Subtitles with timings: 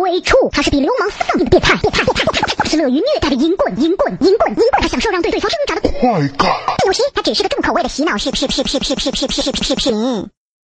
[0.00, 2.04] 鬼畜他是比流氓司更变态变态。
[2.04, 5.88] 变态他是乐于虐待的淫棍淫棍淫棍淫棍他享受让对对方挣扎的。
[6.00, 10.28] 快感但有时他只是个重口味的洗脑视视视视视视视频